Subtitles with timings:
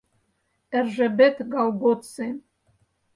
[0.77, 2.27] Эржебет ГАЛГОЦИ